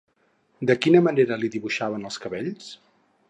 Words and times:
De 0.71 0.75
quina 0.85 1.01
manera 1.09 1.37
li 1.43 1.51
dibuixaven 1.57 2.09
els 2.11 2.19
cabells? 2.27 2.73